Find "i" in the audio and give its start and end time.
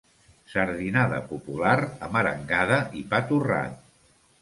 3.03-3.07